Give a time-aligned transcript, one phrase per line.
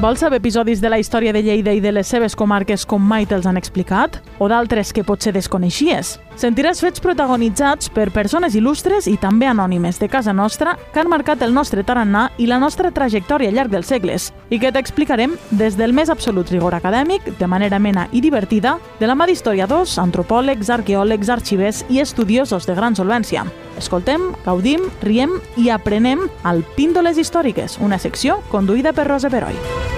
[0.00, 3.26] Vols saber episodis de la història de Lleida i de les seves comarques com mai
[3.28, 4.14] te'ls han explicat?
[4.40, 6.14] O d'altres que potser desconeixies?
[6.40, 11.44] Sentiràs fets protagonitzats per persones il·lustres i també anònimes de casa nostra que han marcat
[11.44, 15.76] el nostre tarannà i la nostra trajectòria al llarg dels segles i que t'explicarem des
[15.76, 20.72] del més absolut rigor acadèmic, de manera mena i divertida, de la mà d'historiadors, antropòlegs,
[20.80, 23.44] arqueòlegs, arxivers i estudiosos de gran solvència.
[23.76, 29.89] Escoltem, gaudim, riem i aprenem al Píndoles Històriques, una secció conduïda per Rosa Peroi.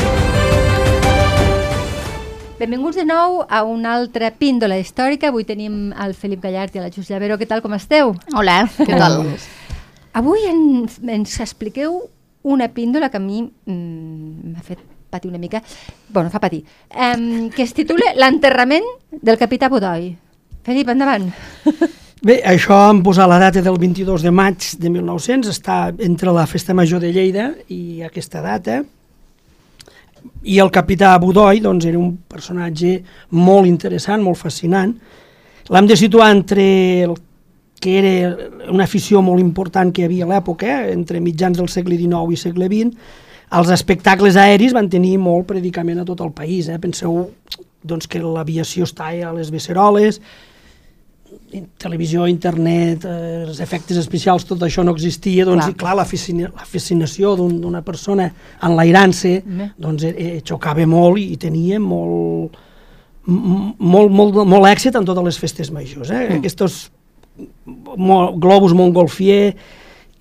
[2.63, 5.33] Benvinguts de nou a una altra píndola històrica.
[5.33, 7.35] Avui tenim el Felip Gallart i la Jus Llavero.
[7.41, 8.13] Què tal, com esteu?
[8.39, 9.17] Hola, què tal?
[10.21, 10.61] Avui en,
[11.11, 11.97] ens expliqueu
[12.47, 14.79] una píndola que a mi mm, m'ha fet
[15.11, 15.59] patir una mica,
[16.15, 16.63] bueno, fa patir,
[16.95, 20.13] um, que es titula L'enterrament del capità Bodoi.
[20.63, 21.33] Felip, endavant.
[22.23, 26.47] Bé, això em posa la data del 22 de maig de 1900, està entre la
[26.47, 28.85] Festa Major de Lleida i aquesta data,
[30.45, 32.97] i el capità Budoi doncs, era un personatge
[33.39, 34.95] molt interessant, molt fascinant.
[35.71, 36.65] L'hem de situar entre
[37.07, 37.15] el
[37.83, 41.69] que era una afició molt important que hi havia a l'època, eh, entre mitjans del
[41.69, 42.95] segle XIX i segle XX,
[43.59, 46.71] els espectacles aeris van tenir molt predicament a tot el país.
[46.71, 46.79] Eh?
[46.81, 47.27] Penseu
[47.83, 50.21] doncs, que l'aviació està a les beceroles,
[51.79, 55.75] televisió, internet, eh, els efectes especials, tot això no existia, doncs, clar.
[55.75, 58.31] i clar, la, fascina, la fascinació d'una un, persona
[58.63, 59.35] enlairant-se,
[59.77, 62.57] doncs, eh, eh, xocava molt i tenia molt,
[63.27, 66.11] molt, molt, molt èxit en totes les festes majors.
[66.11, 66.25] Eh?
[66.29, 66.41] Mm.
[66.41, 66.91] Aquests
[68.43, 69.55] globus montgolfier,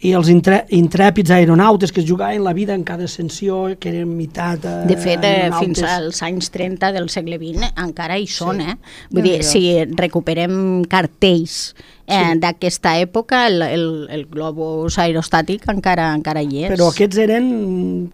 [0.02, 4.64] i els intrèpids aeronautes que es jugaven la vida en cada ascensió, que eren meitat
[4.66, 8.74] eh, De fet, eh, fins als anys 30 del segle XX encara hi són, sí.
[8.74, 8.96] eh?
[9.12, 9.62] Vull dir, si
[10.00, 10.56] recuperem
[10.90, 11.76] cartells
[12.08, 12.40] eh, sí.
[12.42, 13.86] d'aquesta època, el, el,
[14.18, 16.74] el globus aerostàtic encara encara hi és.
[16.74, 17.52] Però aquests eren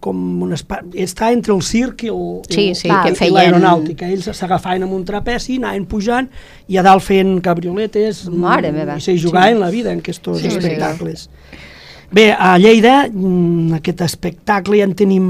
[0.04, 0.84] com un espai...
[1.08, 2.92] Està entre el circ i, el, sí, sí,
[3.32, 4.10] l'aeronàutica.
[4.12, 6.28] Ells s'agafaven amb un trapeci, anaven pujant
[6.68, 9.00] i a dalt feien cabrioletes Mare meva.
[9.00, 9.64] i se jugaven sí.
[9.64, 11.30] la vida en aquests sí, espectacles.
[11.32, 11.64] Sí.
[12.10, 15.24] Bé, a Lleida, mm, aquest espectacle ja en tenim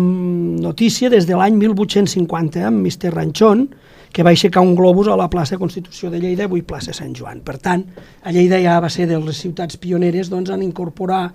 [0.63, 3.65] notícia des de l'any 1850, amb Mister Ranchón,
[4.13, 7.43] que va aixecar un globus a la plaça Constitució de Lleida, avui plaça Sant Joan.
[7.43, 7.83] Per tant,
[8.23, 11.33] a Lleida ja va ser de les ciutats pioneres doncs, en incorporar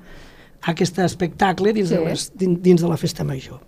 [0.61, 1.95] aquest espectacle dins, sí.
[1.95, 3.59] de les, dins, dins de la festa major.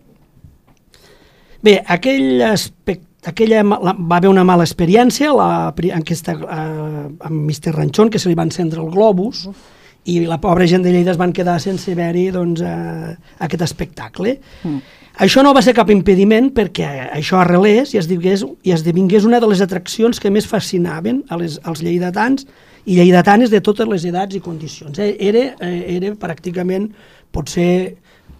[1.62, 7.74] Bé, aquell espectacle aquella la, va haver una mala experiència la, aquesta, eh, amb Mister
[7.74, 9.72] Ranchón, que se li va encendre el globus, Uf
[10.06, 14.38] i la pobra gent de Lleida es van quedar sense veure doncs, eh, aquest espectacle.
[14.64, 15.02] Mm.
[15.26, 19.40] Això no va ser cap impediment perquè això arrelés i, es digués, i esdevingués una
[19.40, 22.46] de les atraccions que més fascinaven a les, als lleidatans
[22.86, 24.98] i lleidatanes de totes les edats i condicions.
[25.02, 26.92] Eh, era, eh, era pràcticament,
[27.34, 27.96] potser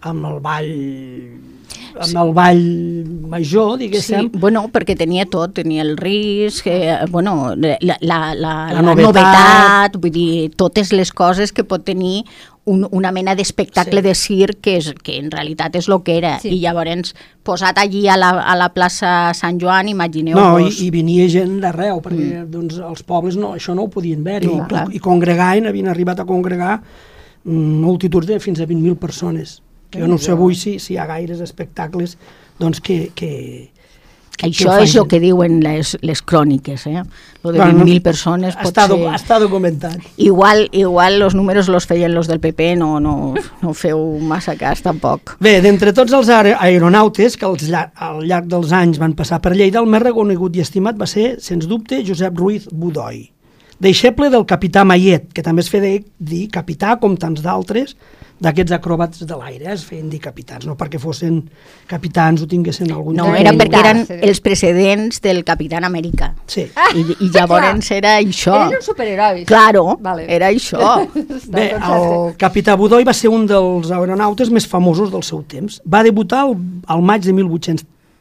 [0.06, 0.72] amb el ball
[1.96, 2.16] amb sí.
[2.20, 2.64] el ball
[3.32, 4.28] major, diguéssim.
[4.28, 8.84] Sí, bueno, perquè tenia tot, tenia el risc, eh, bueno, la, la, la, la, la
[8.84, 9.08] novetat.
[9.08, 12.26] novetat, vull dir, totes les coses que pot tenir
[12.66, 14.04] un, una mena d'espectacle sí.
[14.04, 16.34] de circ que, és, que en realitat és el que era.
[16.42, 16.50] Sí.
[16.56, 17.14] I llavors,
[17.46, 20.42] posat allí a la, a la plaça Sant Joan, imagineu-vos...
[20.42, 22.48] No, i, i venia gent d'arreu, perquè mm.
[22.52, 24.50] doncs, els pobles no, això no ho podien veure.
[24.50, 29.60] No, I, i congregaven, havien arribat a congregar mm, multituds de fins a 20.000 persones.
[29.90, 32.16] Que jo no sé avui si, si hi ha gaires espectacles
[32.58, 33.70] doncs, que, que
[34.44, 37.02] Això és el que diuen les, les cròniques, eh?
[37.42, 38.98] Lo de bueno, 20.000 persones pot està, ser...
[39.16, 40.02] Està documentat.
[40.16, 44.82] Igual, igual los números los feien los del PP, no, no, no feu massa cas
[44.84, 45.36] tampoc.
[45.40, 49.80] Bé, d'entre tots els aeronautes que als, al llarg dels anys van passar per Lleida,
[49.80, 53.24] el més reconegut i estimat va ser, sens dubte, Josep Ruiz Budoi,
[53.82, 57.96] deixeble del capità Maiet, que també es feia dir capità, com tants d'altres,
[58.42, 61.38] d'aquests acròbats de l'aire, es feien dir capitans, no perquè fossin
[61.88, 63.16] capitans o tinguessin algun...
[63.16, 66.34] No, era perquè eren els precedents del Capitán Amèrica.
[66.50, 66.66] Sí.
[66.68, 68.58] I, i llavors era això.
[68.66, 69.48] Eren uns superherois.
[69.48, 70.28] Claro, vale.
[70.28, 71.06] era això.
[71.56, 75.80] Bé, el capità Budoi va ser un dels aeronautes més famosos del seu temps.
[75.88, 76.56] Va debutar al,
[76.92, 77.32] al maig de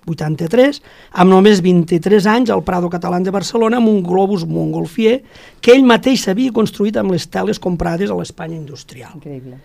[0.06, 0.82] 1883,
[1.22, 5.20] amb només 23 anys al Prado Català de Barcelona amb un globus montgolfier
[5.62, 9.16] que ell mateix s'havia construït amb les teles comprades a l'Espanya industrial.
[9.16, 9.58] Increïble.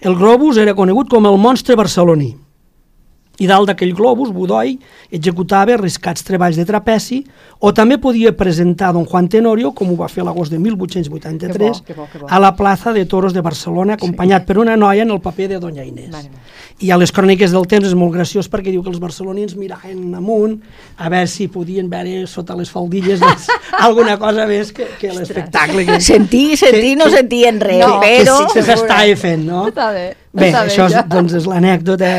[0.00, 2.36] El globus era conegut com el monstre barceloní
[3.38, 4.74] i dalt d'aquell globus, Budoi
[5.14, 7.20] executava riscats treballs de trapeci
[7.62, 11.94] o també podia presentar Don Juan Tenorio, com ho va fer l'agost de 1883, que
[11.94, 12.30] bo, que bo, que bo.
[12.30, 14.50] a la plaça de Toros de Barcelona, acompanyat sí.
[14.50, 16.10] per una noia en el paper de Doña Inés.
[16.10, 16.30] Vale.
[16.78, 20.14] I a les cròniques del temps és molt graciós perquè diu que els barcelonins miraven
[20.14, 20.60] amunt
[20.98, 23.48] a veure si podien veure sota les faldilles doncs,
[23.86, 25.82] alguna cosa més que, que l'espectacle.
[25.88, 26.00] Que...
[26.02, 28.38] Sentir, sentir, que, no sentien res, no, però...
[28.52, 29.62] Que s'estava fent, no?
[29.70, 30.08] Està bé.
[30.38, 32.10] Bé, això és, doncs, és l'anècdota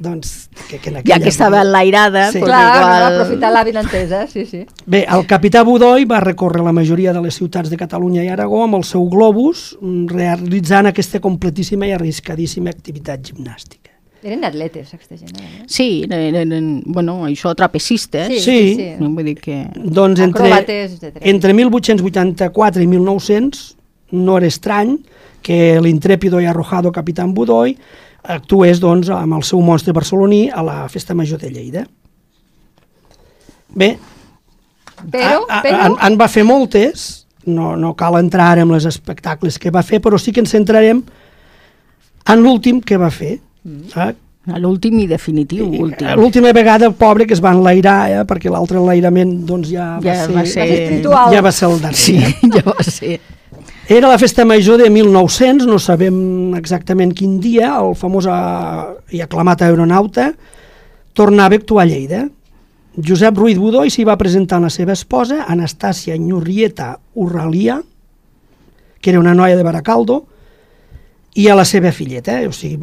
[0.00, 2.38] doncs, que, que en Ja aquella que estava enlairada, Sí.
[2.38, 3.00] pues Clar, igual...
[3.00, 4.64] no, aprofitar la vinentesa, sí, sí.
[4.86, 8.62] Bé, el capità Budoi va recórrer la majoria de les ciutats de Catalunya i Aragó
[8.64, 13.90] amb el seu globus, mm, realitzant aquesta completíssima i arriscadíssima activitat gimnàstica.
[14.22, 15.36] Eren atletes, aquesta gent.
[15.38, 15.62] eh?
[15.70, 18.26] Sí, eren, eren, bueno, això, trapecistes.
[18.28, 18.74] Sí, Sí.
[18.74, 18.88] sí.
[18.98, 19.68] No, vull dir que...
[19.76, 20.50] Doncs entre,
[21.20, 23.76] entre 1884 i 1900
[24.10, 24.98] no era estrany
[25.42, 27.76] que l'intrépido i arrojado capitán Budoi
[28.28, 31.86] actués doncs, amb el seu monstre barceloní a la Festa Major de Lleida.
[33.68, 33.96] Bé,
[35.10, 35.82] Però, a, a, però...
[35.86, 39.84] En, en va fer moltes, no, no cal entrar ara en els espectacles que va
[39.86, 41.04] fer, però sí que ens centrarem
[42.28, 43.36] en l'últim que va fer.
[43.62, 44.08] Mm.
[44.48, 46.08] A l'últim i definitiu, últim.
[46.16, 50.14] L'última vegada el pobre que es va enlairar, eh, perquè l'altre enlairament doncs, ja, Ja
[50.14, 51.34] va, ser, va ser- espiritual.
[51.36, 52.00] ja va ser el darrer.
[52.00, 52.16] Sí,
[52.56, 53.18] ja va ser.
[53.88, 59.22] Era la festa major de 1900, no sabem exactament quin dia, el famós eh, i
[59.24, 60.32] aclamat aeronauta
[61.16, 62.26] tornava a actuar a Lleida.
[62.98, 67.78] Josep Ruiz Budoi s'hi va presentar la seva esposa, Anastàcia Nyurrieta Urralia,
[69.00, 70.24] que era una noia de Baracaldo,
[71.38, 72.48] i a la seva filleta, eh?
[72.50, 72.80] o sigui,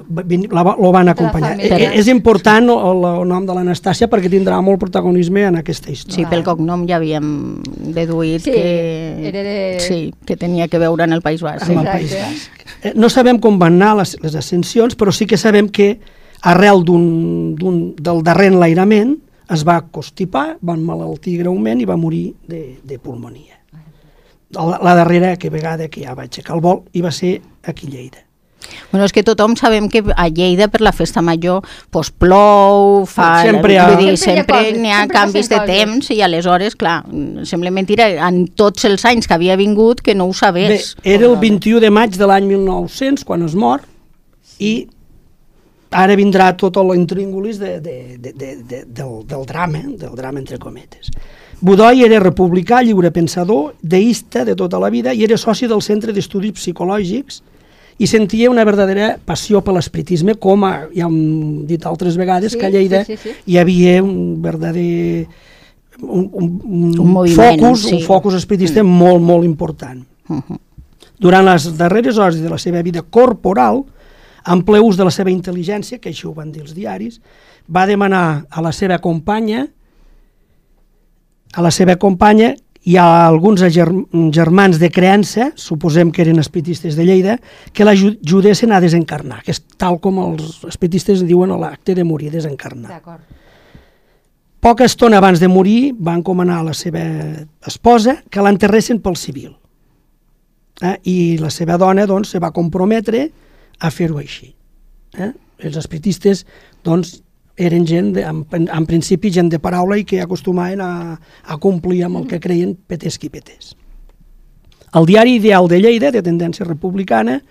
[0.48, 1.58] la, lo van acompanyar.
[1.60, 6.16] Eh, és important el, el nom de l'Anastàcia perquè tindrà molt protagonisme en aquesta història.
[6.22, 7.28] Sí, pel cognom ja havíem
[7.96, 11.68] deduït Sí, que, era de- sí, que tenia que veure en el País Basc.
[11.70, 11.90] amb el.
[11.92, 12.66] País Basc.
[12.86, 16.00] Eh, No sabem com van anar les, les ascensions, però sí que sabem que
[16.42, 19.18] arrel d'un- d'un- del darrer enlairament
[19.52, 23.60] es va constipar, va malaltir greument i va morir de, de pulmonia.
[24.56, 27.88] La, la darrera que vegada que ja va aixecar el vol i va ser aquí
[27.88, 28.25] a Lleida.
[28.92, 33.42] Bueno, és que tothom sabem que a Lleida per la festa major pues, plou, fa...
[33.44, 36.22] Sempre hi ha- vull dir, Sempre hi ha sempre ha sempre canvis de temps i
[36.22, 37.02] aleshores, clar,
[37.44, 40.96] sembla mentira, en tots els anys que havia vingut que no ho Bé, sabés.
[41.04, 43.82] era el 21 de maig de l'any 1900 quan es mor
[44.60, 44.88] i
[45.96, 50.58] ara vindrà tot l'intríngulis de, de, de, de, de, del, del drama, del drama entre
[50.60, 51.12] cometes.
[51.62, 56.52] Budoi era republicà, lliurepensador, deista de tota la vida i era soci del Centre d'Estudis
[56.60, 57.42] Psicològics
[57.98, 62.60] i sentia una verdadera passió per l'espiritisme, com a, ja hem dit altres vegades, Sí,
[62.60, 63.36] que a Lleida sí, sí, sí.
[63.46, 65.28] hi havia un verdader
[66.02, 67.96] un, un, un, Un moviment, focus, sí.
[67.96, 69.02] un focus espiritista mm.
[69.04, 70.04] molt, molt important.
[70.28, 70.60] Uh -huh.
[71.20, 73.86] Durant les darreres hores de la seva vida corporal,
[74.46, 77.22] en ple ús de la seva intel·ligència, que així ho van dir els diaris,
[77.68, 79.68] va demanar a la seva companya
[81.54, 82.56] a la seva companya
[82.86, 83.90] i a alguns ger-
[84.32, 87.40] germans de creença, suposem que eren espiritistes de Lleida,
[87.74, 92.30] que l'ajudessin a desencarnar, que és tal com els espiritistes diuen a l'acte de morir,
[92.32, 93.00] desencarnar.
[94.62, 97.02] Poca estona abans de morir va encomanar a la seva
[97.66, 99.52] esposa que l'enterressin pel civil.
[100.82, 100.96] Eh?
[101.06, 103.28] I la seva dona doncs, se va comprometre
[103.80, 104.54] a fer-ho així.
[105.18, 105.32] Eh?
[105.60, 106.46] Els espiritistes
[106.84, 107.22] doncs,
[107.56, 112.04] eren gent, de, en, en principi, gent de paraula i que acostumaven a, a complir
[112.06, 113.76] amb el que creien petés qui petés.
[114.96, 117.42] El diari Ideal de Lleida, de tendència republicana,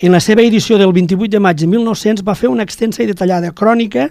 [0.00, 3.08] en la seva edició del 28 de maig de 1900 va fer una extensa i
[3.10, 4.08] detallada crònica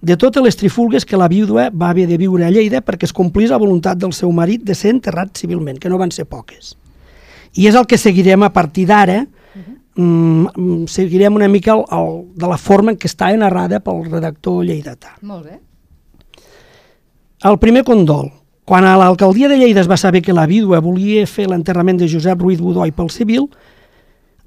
[0.00, 3.12] de totes les trifulgues que la vídua va haver de viure a Lleida perquè es
[3.12, 6.76] complís la voluntat del seu marit de ser enterrat civilment, que no van ser poques.
[7.54, 9.26] I és el que seguirem a partir d'ara,
[9.98, 14.64] mm, seguirem una mica el, el, de la forma en què està narrada pel redactor
[14.64, 15.16] lleidatà.
[15.22, 15.58] Molt bé.
[17.48, 18.30] El primer condol.
[18.68, 22.08] Quan a l'alcaldia de Lleida es va saber que la vídua volia fer l'enterrament de
[22.10, 23.46] Josep Ruiz Budoi pel civil,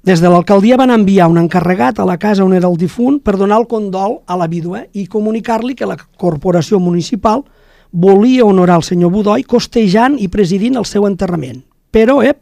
[0.02, 3.36] des de l'alcaldia van enviar un encarregat a la casa on era el difunt per
[3.38, 7.44] donar el condol a la vídua i comunicar-li que la corporació municipal
[7.92, 11.62] volia honorar el senyor Budoi costejant i presidint el seu enterrament.
[11.92, 12.40] Però, ep,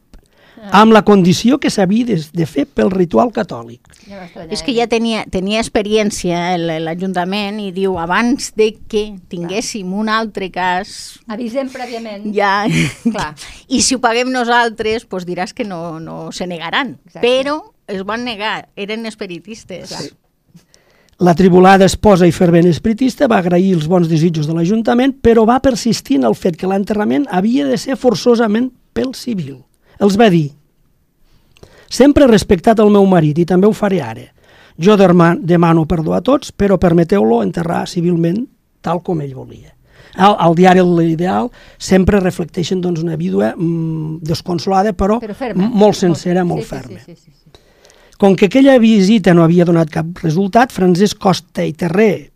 [0.72, 3.80] amb la condició que s'havia de, de fer pel ritual catòlic.
[4.50, 10.08] És que ja tenia, tenia experiència el- l'Ajuntament i diu, abans de que tinguéssim un
[10.12, 12.28] altre cas, Avisem prèviament.
[12.34, 12.66] ja...
[13.04, 13.34] Clar.
[13.68, 16.98] I si ho paguem nosaltres, doncs diràs que no, no se negaran.
[17.06, 17.24] Exacte.
[17.26, 19.88] Però es van negar, eren espiritistes.
[19.94, 20.10] Clar.
[21.20, 25.58] La tribulada esposa i fervent espiritista va agrair els bons desitjos de l'Ajuntament, però va
[25.60, 29.58] persistir en el fet que l'enterrament havia de ser forçosament pel civil.
[30.00, 30.50] Els va dir,
[31.90, 34.28] sempre he respectat el meu marit i també ho faré ara.
[34.80, 38.46] Jo demano perdó a tots, però permeteu-lo enterrar civilment
[38.80, 39.74] tal com ell volia.
[40.16, 45.68] Al, al diari L'Ideal sempre reflecteixen doncs, una vídua mm, desconsolada, però, Però ferma.
[45.68, 46.98] molt sincera, molt sí, ferma.
[47.04, 47.60] Sí, sí, sí, sí.
[48.18, 52.30] Com que aquella visita no havia donat cap resultat, Francesc Costa i Terré,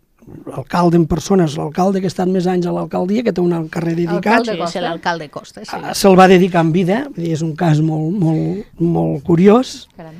[0.53, 3.95] alcalde en persones, l'alcalde que ha estat més anys a l'alcaldia, que té un carrer
[3.95, 4.79] dedicat, Alcalde Sí, Costa.
[4.79, 5.75] és l'alcalde Costa, sí.
[5.75, 9.87] eh, se'l va dedicar en vida, vull dir, és un cas molt, molt, molt curiós.
[9.97, 10.13] Caram.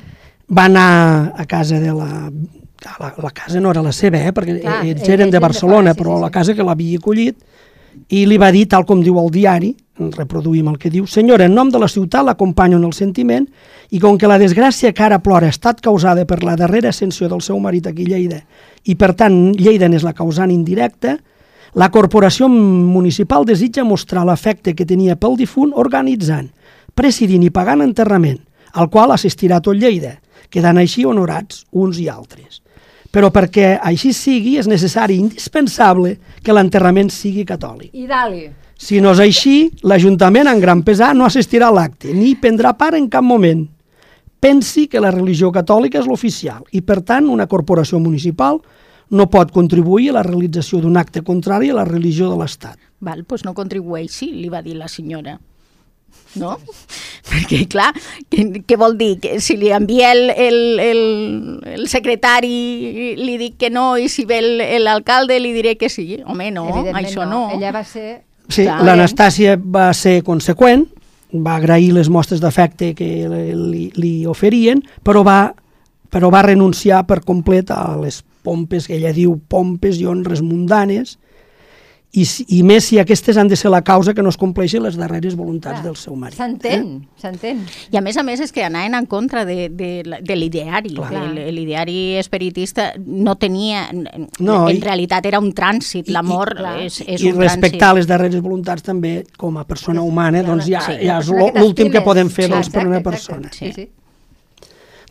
[0.56, 2.32] Va anar a casa de la
[3.00, 5.42] la, la casa no era la seva, eh, perquè Clar, ells ells eren de de
[5.42, 6.34] Barcelona, fora, sí, però sí, la sí.
[6.34, 7.38] casa que l'havia acollit,
[8.10, 11.56] i li va dir, tal com diu el diari, reproduïm el que diu, senyora, en
[11.56, 13.46] nom de la ciutat l'acompanyo en el sentiment
[13.96, 17.30] i com que la desgràcia que ara plora ha estat causada per la darrera ascensió
[17.32, 18.42] del seu marit aquí a Lleida
[18.84, 21.18] i per tant Lleida n'és la causant indirecta,
[21.76, 26.52] la corporació municipal desitja mostrar l'afecte que tenia pel difunt organitzant,
[26.96, 28.40] presidint i pagant enterrament,
[28.74, 30.18] al qual assistirà tot Lleida,
[30.50, 32.62] quedant així honorats uns i altres.
[33.12, 37.92] Però perquè així sigui, és necessari i indispensable que l'enterrament sigui catòlic.
[37.96, 38.46] I dali.
[38.78, 39.56] Si no és així,
[39.88, 43.64] l'Ajuntament en gran pesar no assistirà a l'acte, ni prendrà part en cap moment.
[44.44, 48.60] Pensi que la religió catòlica és l'oficial i, per tant, una corporació municipal
[49.16, 52.78] no pot contribuir a la realització d'un acte contrari a la religió de l'Estat.
[53.06, 55.38] Val, doncs no contribueixi, li va dir la senyora.
[56.36, 56.58] No?
[57.30, 57.90] Perquè, clar,
[58.30, 59.16] què, què vol dir?
[59.24, 61.02] Que si li envia el, el, el,
[61.80, 66.20] el secretari li dic que no i si ve el- l'alcalde li diré que sí?
[66.26, 67.48] Home, no, Evidentment això no.
[67.56, 68.24] Ella va ser...
[68.50, 70.86] Sí, l'Anastàcia va ser conseqüent,
[71.34, 75.40] va agrair les mostres d'afecte que li, li oferien, però va,
[76.14, 81.18] però va renunciar per complet a les pompes, que ella diu pompes i honres mundanes,
[82.16, 82.24] i,
[82.58, 85.36] i més si aquestes han de ser la causa que no es compleixin les darreres
[85.36, 86.38] voluntats Clar, del seu marit.
[86.38, 87.20] S'entén, Eh?
[87.22, 87.60] s'entén.
[87.92, 89.90] I a més a més és que anaven en contra de, de,
[90.24, 90.94] de l'ideari.
[91.52, 93.90] L'ideari espiritista no tenia...
[94.40, 97.96] No, en i- realitat era un trànsit, i- l'amor és, és I un respectar trànsit.
[98.00, 100.98] les darreres voluntats també com a persona humana, Clar, doncs ja, sí.
[101.06, 102.04] ja és que l'últim que t'estimes.
[102.08, 103.48] podem fer Sí, doncs, per una exacte, persona.
[103.48, 103.74] exacte.
[103.74, 103.90] Sí, sí.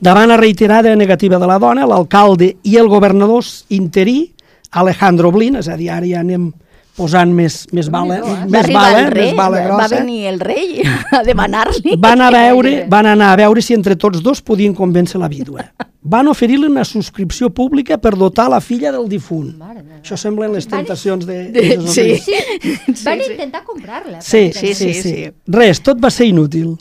[0.01, 4.33] Davant la reiterada negativa de la dona, l'alcalde i el governador interí,
[4.73, 6.49] Alejandro Blin, és a dir, ara ja anem
[6.97, 8.45] posant més, més bala, Déu-n'hi-do, eh?
[8.45, 9.97] Va més bala, el rei, més bala va grossa.
[9.99, 10.83] venir el rei
[11.19, 11.97] a demanar-li.
[11.99, 15.67] Van, a veure, van anar a veure si entre tots dos podien convèncer la vídua.
[16.05, 19.55] Van oferir-li una subscripció pública per dotar la filla del difunt.
[19.57, 19.81] Mare.
[20.03, 21.39] Això semblen les tentacions de...
[21.49, 22.19] De- de sí.
[22.21, 24.21] Sí, van intentar comprar-la.
[24.21, 25.31] Sí, Sí, sí, sí, sí, sí.
[25.49, 26.75] Res, tot va ser inútil.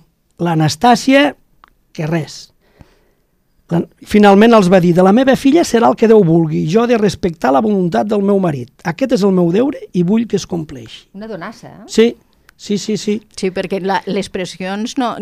[0.43, 1.37] L'Anastàcia,
[1.95, 2.52] que res.
[4.05, 6.87] Finalment els va dir, de la meva filla serà el que Déu vulgui, jo he
[6.91, 8.71] de respectar la voluntat del meu marit.
[8.83, 11.07] Aquest és el meu deure i vull que es compleixi.
[11.13, 11.87] Una donassa, eh?
[11.87, 12.15] Sí,
[12.57, 13.17] sí, sí, sí.
[13.35, 15.15] Sí, perquè la, les pressions no,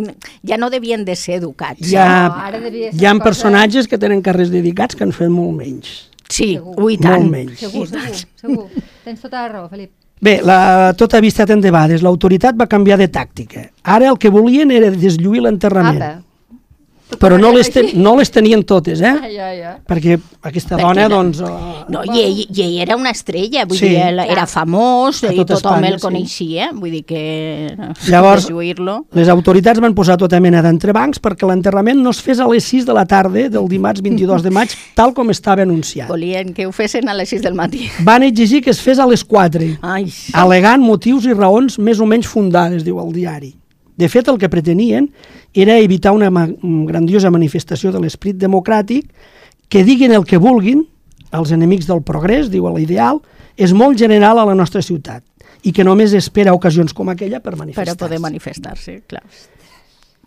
[0.48, 1.82] ja no devien de ser educats.
[1.92, 5.04] Hi ha, No, ara devia ser hi ha cosa- personatges que tenen carrers dedicats que
[5.04, 6.10] han fet molt menys.
[6.32, 6.76] Sí, Segur.
[6.84, 7.26] ui, tant.
[7.26, 7.60] Molt menys.
[7.60, 8.68] Segur, segur, segur.
[9.04, 9.92] Tens tota la raó, Felip.
[10.22, 12.04] Bé, la, tot ha vist en debades.
[12.06, 13.64] L'autoritat va canviar de tàctica.
[13.84, 15.98] Ara el que volien era deslluir l'enterrament.
[15.98, 16.22] Apa.
[17.20, 19.12] Però no les, ten, no les tenien totes, eh?
[19.22, 19.76] Ai, ai, ai.
[19.88, 21.40] Perquè aquesta Perquè dona, la- doncs...
[21.42, 23.90] eh, No, i ell, i ell era una estrella, vull Sí.
[23.90, 26.06] dir, ell era famós i tot tothom Espanya, el sí.
[26.06, 27.76] coneixia, vull dir que
[28.08, 28.48] Llavors-.
[29.14, 32.86] Les autoritats van posar tota mena d'entrebancs perquè l'enterrament no es fes a les 6
[32.88, 36.08] de la tarda del dimarts 22 de maig, tal com estava anunciat.
[36.10, 37.90] Volien que ho fessin a les 6 del matí.
[38.08, 42.06] Van exigir que es fes a les 4, Ai, alegant motius i raons més o
[42.06, 43.56] menys fundades, diu el diari.
[43.98, 45.10] De fet, el que pretenien
[45.54, 46.48] era evitar una ma
[46.88, 49.10] grandiosa manifestació de l'esprit democràtic
[49.70, 50.86] que diguin el que vulguin,
[51.32, 53.22] els enemics del progrés, diu l'ideal,
[53.56, 55.24] és molt general a la nostra ciutat
[55.64, 57.98] i que només espera ocasions com aquella per per manifestar-se.
[58.00, 59.24] poder manifestar-se, clar.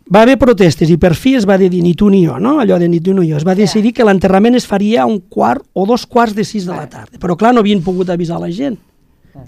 [0.04, 2.58] Va haver protestes i per fi es va dir ni tu ni jo, no?
[2.60, 3.38] allò de ni tu ni jo.
[3.38, 6.66] Es va decidir que l'enterrament es faria a un quart o dos quarts de sis
[6.66, 7.18] de la tarda.
[7.18, 8.76] Però clar, no havien pogut avisar la gent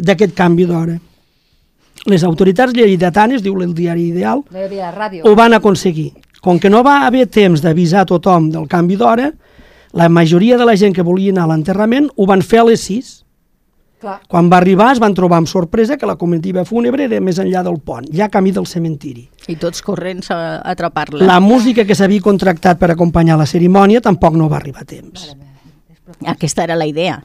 [0.01, 0.97] d'aquest canvi d'hora.
[2.07, 4.45] Les autoritats lleidatanes, diu el diari Ideal,
[5.25, 6.13] ho van aconseguir.
[6.41, 9.33] Com que no va haver temps d'avisar a tothom del canvi d'hora,
[9.97, 12.83] la majoria de la gent que volia anar a l'enterrament ho van fer a les
[12.87, 13.15] 6.
[13.97, 14.19] Clar.
[14.29, 17.63] Quan va arribar es van trobar amb sorpresa que la comitiva fúnebre era més enllà
[17.65, 19.25] del pont, ja camí del cementiri.
[19.49, 21.25] I tots corrents a a atrapar-la.
[21.25, 25.31] La música que s'havia contractat per acompanyar la cerimònia tampoc no va arribar a temps.
[26.27, 27.23] Aquesta era la idea.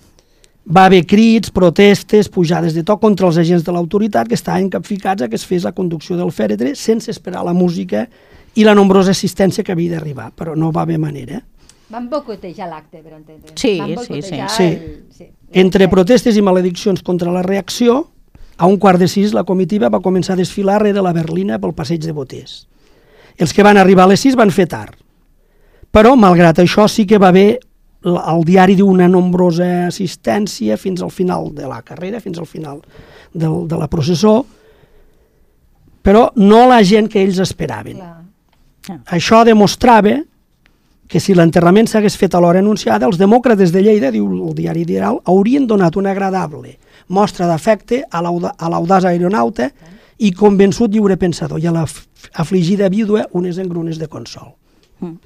[0.65, 5.25] Va haver crits, protestes, pujades de to contra els agents de l'autoritat que estaven capficats
[5.25, 8.06] a que es fes la conducció del fèretre sense esperar la música
[8.53, 11.41] i la nombrosa assistència que havia d'arribar, però no va haver manera.
[11.91, 13.51] Van boicotejar l'acte, per entendre.
[13.56, 14.68] Sí, Van sí, sí.
[14.70, 15.06] El...
[15.12, 15.27] sí.
[15.51, 18.06] Entre protestes i malediccions contra la reacció,
[18.62, 21.74] a un quart de sis la comitiva va començar a desfilar rere la berlina pel
[21.74, 22.68] passeig de Boters.
[23.36, 24.94] Els que van arribar a les sis van fer tard.
[25.91, 27.60] Però, malgrat això, sí que va haver,
[28.03, 32.79] el diari diu una nombrosa assistència fins al final de la carrera, fins al final
[33.34, 34.46] del, de la processó,
[36.01, 38.00] però no la gent que ells esperaven.
[38.81, 39.00] Clar.
[39.13, 40.15] Això demostrava
[41.12, 44.86] que si l'enterrament s'hagués fet a l'hora anunciada, els demòcrates de Lleida, diu el diari
[44.88, 46.77] Diral, haurien donat una agradable
[47.12, 49.70] mostra d'afecte a l'auda- a l'audaç aeronauta
[50.17, 52.05] i convençut lliurepensador i a la f-
[52.39, 54.53] afligida vídua unes engrunes de consol.
[55.01, 55.17] Mm.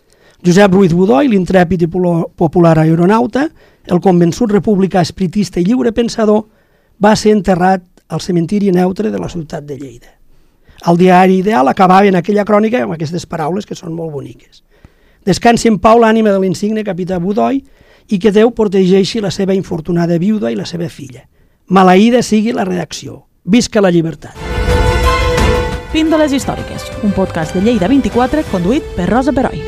[0.44, 3.48] Josep Ruiz Budoi, l'intrèpid i popular aeronauta,
[3.88, 6.44] el convençut republicà espiritista i lliure pensador,
[7.02, 10.12] va ser enterrat al cementiri neutre de la ciutat de Lleida.
[10.86, 14.62] El diari Ideal acabava en aquella crònica amb aquestes paraules que són molt boniques.
[15.26, 17.64] Descansi en pau l'ànima de l'insigne capità Budoi
[18.10, 21.26] i que Déu protegeixi la seva infortunada viuda i la seva filla.
[21.74, 23.24] Maleïda sigui la redacció.
[23.44, 24.38] Visca la llibertat.
[25.96, 29.65] Píndoles històriques, un podcast de Lleida 24 conduït per Rosa Peroi.